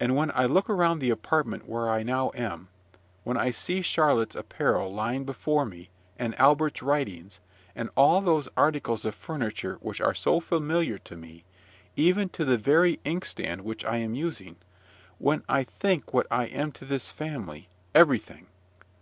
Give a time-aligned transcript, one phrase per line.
[0.00, 2.68] And when I look around the apartment where I now am
[3.24, 7.40] when I see Charlotte's apparel lying before me, and Albert's writings,
[7.76, 11.44] and all those articles of furniture which are so familiar to me,
[11.94, 14.56] even to the very inkstand which I am using,
[15.18, 18.46] when I think what I am to this family everything.